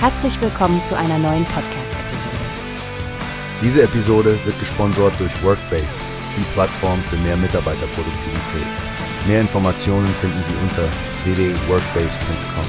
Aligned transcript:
Herzlich 0.00 0.40
willkommen 0.40 0.84
zu 0.84 0.96
einer 0.96 1.18
neuen 1.18 1.44
Podcast-Episode. 1.46 2.36
Diese 3.60 3.82
Episode 3.82 4.38
wird 4.44 4.56
gesponsert 4.60 5.18
durch 5.18 5.42
Workbase, 5.42 5.88
die 6.36 6.44
Plattform 6.52 7.02
für 7.02 7.16
mehr 7.16 7.36
Mitarbeiterproduktivität. 7.36 8.66
Mehr 9.26 9.40
Informationen 9.40 10.06
finden 10.06 10.40
Sie 10.44 10.52
unter 10.62 10.84
www.workbase.com. 11.24 12.64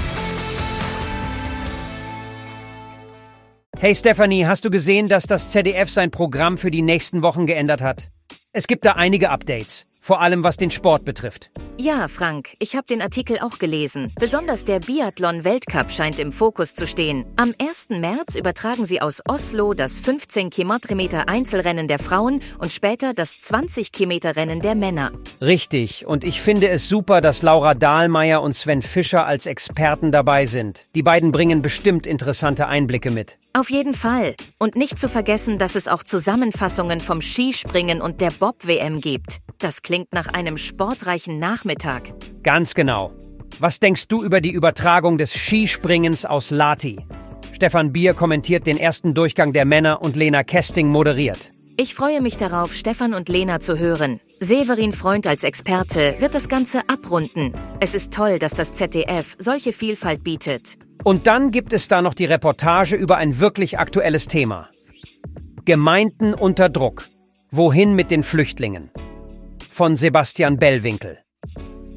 Hey 3.77 3.93
Stephanie, 3.93 4.47
hast 4.47 4.65
du 4.65 4.71
gesehen, 4.71 5.07
dass 5.07 5.27
das 5.27 5.51
ZDF 5.51 5.91
sein 5.91 6.09
Programm 6.09 6.57
für 6.57 6.71
die 6.71 6.81
nächsten 6.81 7.21
Wochen 7.21 7.45
geändert 7.45 7.83
hat? 7.83 8.09
Es 8.53 8.65
gibt 8.65 8.85
da 8.85 8.93
einige 8.93 9.29
Updates. 9.29 9.85
Vor 10.09 10.21
allem 10.21 10.43
was 10.43 10.57
den 10.57 10.71
Sport 10.71 11.05
betrifft. 11.05 11.51
Ja, 11.77 12.07
Frank, 12.07 12.55
ich 12.57 12.75
habe 12.75 12.87
den 12.87 12.99
Artikel 12.99 13.37
auch 13.37 13.59
gelesen. 13.59 14.11
Besonders 14.19 14.65
der 14.65 14.79
Biathlon-Weltcup 14.79 15.91
scheint 15.91 16.17
im 16.17 16.31
Fokus 16.31 16.73
zu 16.73 16.87
stehen. 16.87 17.27
Am 17.35 17.53
1. 17.61 17.89
März 17.89 18.35
übertragen 18.35 18.87
sie 18.87 19.01
aus 19.01 19.21
Oslo 19.29 19.75
das 19.75 19.99
15 19.99 20.49
Kilometer 20.49 21.29
Einzelrennen 21.29 21.87
der 21.87 21.99
Frauen 21.99 22.41
und 22.57 22.71
später 22.71 23.13
das 23.13 23.39
20 23.39 23.91
Kilometer 23.91 24.35
Rennen 24.35 24.61
der 24.61 24.73
Männer. 24.73 25.11
Richtig, 25.41 26.07
und 26.07 26.23
ich 26.23 26.41
finde 26.41 26.69
es 26.69 26.89
super, 26.89 27.21
dass 27.21 27.43
Laura 27.43 27.75
Dahlmeier 27.75 28.41
und 28.41 28.55
Sven 28.55 28.81
Fischer 28.81 29.27
als 29.27 29.45
Experten 29.45 30.11
dabei 30.11 30.47
sind. 30.47 30.87
Die 30.95 31.03
beiden 31.03 31.31
bringen 31.31 31.61
bestimmt 31.61 32.07
interessante 32.07 32.67
Einblicke 32.67 33.11
mit. 33.11 33.37
Auf 33.53 33.69
jeden 33.69 33.93
Fall. 33.93 34.35
Und 34.57 34.75
nicht 34.75 34.97
zu 34.97 35.07
vergessen, 35.07 35.59
dass 35.59 35.75
es 35.75 35.87
auch 35.87 36.03
Zusammenfassungen 36.03 36.99
vom 36.99 37.21
Skispringen 37.21 38.01
und 38.01 38.21
der 38.21 38.31
Bob-WM 38.31 39.01
gibt. 39.01 39.39
Das 39.59 39.81
klingt 39.81 40.13
nach 40.13 40.29
einem 40.29 40.55
sportreichen 40.55 41.37
Nachmittag. 41.37 42.13
Ganz 42.43 42.73
genau. 42.73 43.11
Was 43.59 43.81
denkst 43.81 44.07
du 44.07 44.23
über 44.23 44.39
die 44.39 44.51
Übertragung 44.51 45.17
des 45.17 45.33
Skispringens 45.33 46.25
aus 46.25 46.49
Lati? 46.49 47.05
Stefan 47.51 47.91
Bier 47.91 48.13
kommentiert 48.13 48.65
den 48.65 48.77
ersten 48.77 49.13
Durchgang 49.13 49.51
der 49.51 49.65
Männer 49.65 50.01
und 50.01 50.15
Lena 50.15 50.43
Kesting 50.43 50.87
moderiert. 50.87 51.51
Ich 51.75 51.93
freue 51.93 52.21
mich 52.21 52.37
darauf, 52.37 52.73
Stefan 52.73 53.13
und 53.13 53.27
Lena 53.27 53.59
zu 53.59 53.77
hören. 53.77 54.21
Severin 54.39 54.93
Freund 54.93 55.27
als 55.27 55.43
Experte 55.43 56.15
wird 56.19 56.35
das 56.35 56.47
Ganze 56.47 56.87
abrunden. 56.87 57.51
Es 57.81 57.95
ist 57.95 58.13
toll, 58.13 58.39
dass 58.39 58.53
das 58.53 58.73
ZDF 58.73 59.35
solche 59.39 59.73
Vielfalt 59.73 60.23
bietet. 60.23 60.75
Und 61.03 61.27
dann 61.27 61.51
gibt 61.51 61.73
es 61.73 61.89
da 61.89 62.01
noch 62.01 62.13
die 62.13 62.25
Reportage 62.25 62.95
über 62.95 63.17
ein 63.17 63.41
wirklich 63.41 63.77
aktuelles 63.77 64.27
Thema. 64.27 64.69
Gemeinden 65.65 66.33
unter 66.33 66.69
Druck. 66.69 67.09
Wohin 67.51 67.93
mit 67.93 68.09
den 68.09 68.23
Flüchtlingen? 68.23 68.89
Von 69.69 69.95
Sebastian 69.95 70.57
Bellwinkel. 70.57 71.19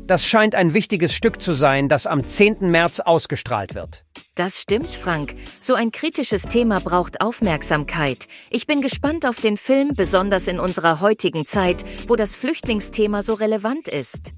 Das 0.06 0.26
scheint 0.26 0.54
ein 0.54 0.74
wichtiges 0.74 1.14
Stück 1.14 1.40
zu 1.40 1.52
sein, 1.52 1.88
das 1.88 2.06
am 2.06 2.26
10. 2.26 2.70
März 2.70 3.00
ausgestrahlt 3.00 3.74
wird. 3.74 4.04
Das 4.34 4.60
stimmt, 4.60 4.94
Frank. 4.94 5.34
So 5.60 5.74
ein 5.74 5.90
kritisches 5.90 6.42
Thema 6.42 6.80
braucht 6.80 7.20
Aufmerksamkeit. 7.20 8.28
Ich 8.50 8.66
bin 8.66 8.82
gespannt 8.82 9.26
auf 9.26 9.40
den 9.40 9.56
Film, 9.56 9.92
besonders 9.94 10.48
in 10.48 10.60
unserer 10.60 11.00
heutigen 11.00 11.46
Zeit, 11.46 11.84
wo 12.08 12.16
das 12.16 12.36
Flüchtlingsthema 12.36 13.22
so 13.22 13.34
relevant 13.34 13.88
ist. 13.88 14.32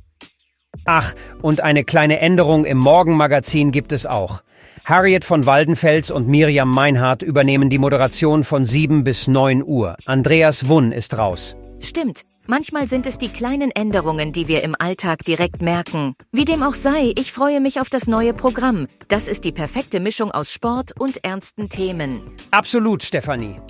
Ach, 0.85 1.15
und 1.43 1.61
eine 1.61 1.85
kleine 1.85 2.21
Änderung 2.21 2.65
im 2.65 2.79
Morgenmagazin 2.79 3.73
gibt 3.73 3.93
es 3.93 4.07
auch. 4.07 4.43
Harriet 4.85 5.25
von 5.25 5.47
Waldenfels 5.47 6.11
und 6.11 6.29
Miriam 6.29 6.71
Meinhardt 6.71 7.23
übernehmen 7.23 7.71
die 7.71 7.79
Moderation 7.79 8.45
von 8.45 8.65
7 8.65 9.03
bis 9.03 9.29
9 9.29 9.63
Uhr. 9.65 9.97
Andreas 10.05 10.69
Wunn 10.69 10.93
ist 10.93 11.17
raus. 11.17 11.57
Stimmt. 11.81 12.23
Manchmal 12.47 12.87
sind 12.87 13.07
es 13.07 13.17
die 13.17 13.31
kleinen 13.31 13.71
Änderungen, 13.71 14.31
die 14.33 14.49
wir 14.49 14.63
im 14.65 14.77
Alltag 14.79 15.25
direkt 15.25 15.63
merken. 15.63 16.15
Wie 16.31 16.45
dem 16.45 16.63
auch 16.63 16.75
sei, 16.75 17.15
ich 17.17 17.33
freue 17.33 17.59
mich 17.59 17.81
auf 17.81 17.89
das 17.89 18.07
neue 18.07 18.35
Programm. 18.35 18.87
Das 19.09 19.29
ist 19.29 19.47
die 19.47 19.53
perfekte 19.53 19.99
Mischung 19.99 20.31
aus 20.31 20.53
Sport 20.53 20.93
und 20.99 21.25
ernsten 21.25 21.71
Themen. 21.71 22.21
Absolut, 22.51 23.03
Stefanie. 23.03 23.61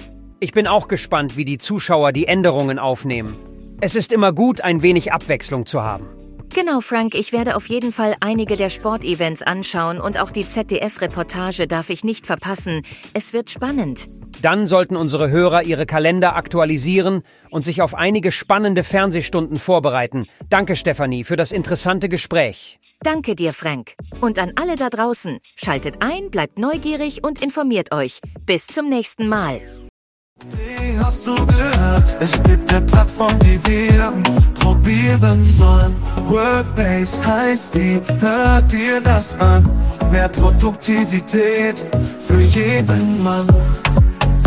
Ich 0.41 0.53
bin 0.53 0.67
auch 0.67 0.89
gespannt, 0.89 1.37
wie 1.37 1.45
die 1.45 1.59
Zuschauer 1.59 2.11
die 2.11 2.27
Änderungen 2.27 2.81
aufnehmen. 2.81 3.39
Es 3.81 3.95
ist 3.95 4.13
immer 4.13 4.33
gut, 4.33 4.61
ein 4.61 4.83
wenig 4.83 5.13
Abwechslung 5.13 5.67
zu 5.67 5.83
haben. 5.83 6.09
Genau, 6.53 6.81
Frank, 6.81 7.15
ich 7.15 7.33
werde 7.33 7.55
auf 7.55 7.69
jeden 7.69 7.93
Fall 7.93 8.17
einige 8.19 8.57
der 8.57 8.71
Sportevents 8.71 9.43
anschauen 9.43 10.01
und 10.01 10.19
auch 10.19 10.33
die 10.33 10.49
ZDF-Reportage 10.49 11.69
darf 11.69 11.91
ich 11.91 12.03
nicht 12.03 12.27
verpassen. 12.27 12.83
Es 13.13 13.33
wird 13.33 13.51
spannend. 13.51 14.09
Dann 14.45 14.67
sollten 14.67 14.95
unsere 14.95 15.31
Hörer 15.31 15.63
ihre 15.63 15.87
Kalender 15.87 16.37
aktualisieren 16.37 17.23
und 17.49 17.65
sich 17.65 17.81
auf 17.81 17.95
einige 17.95 18.31
spannende 18.31 18.85
Fernsehstunden 18.85 19.59
vorbereiten. 19.59 20.27
Danke, 20.51 20.77
Stefanie, 20.77 21.25
für 21.25 21.37
das 21.37 21.51
interessante 21.51 22.11
Gespräch. 22.11 22.79
Danke 23.01 23.37
dir, 23.37 23.55
Frank. 23.55 23.95
Und 24.21 24.39
an 24.39 24.53
alle 24.61 24.77
da 24.77 24.91
draußen, 24.91 25.39
schaltet 25.57 25.97
ein, 26.01 26.31
bleibt 26.31 26.59
neugierig 26.59 27.25
und 27.25 27.43
informiert 27.43 27.91
euch. 27.95 28.21
Bis 28.45 28.67
zum 28.67 28.91
nächsten 28.91 29.29
Mal. 29.29 29.63
Wie 30.51 30.99
hast 30.99 31.27
du 31.27 31.35
gehört? 31.37 32.15
Es 32.21 32.33
gibt 32.43 32.71
eine 32.71 32.85
Plattform, 32.85 33.39
die 33.39 33.59
wir 33.67 34.13
probieren 34.61 35.43
sollen. 35.45 35.97
Workbase 36.29 37.25
heißt 37.25 37.77
die, 37.77 37.99
hört 38.21 38.71
dir 38.71 39.01
das 39.01 39.41
an. 39.41 39.71
Mehr 40.11 40.29
Produktivität 40.29 41.87
für 42.21 42.41
jeden 42.41 43.23
Mann. 43.23 43.47